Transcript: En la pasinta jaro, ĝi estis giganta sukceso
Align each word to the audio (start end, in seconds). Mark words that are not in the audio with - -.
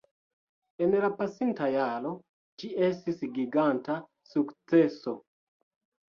En 0.83 0.93
la 1.01 1.09
pasinta 1.17 1.65
jaro, 1.73 2.13
ĝi 2.63 2.69
estis 2.87 3.19
giganta 3.35 3.99
sukceso 4.31 5.15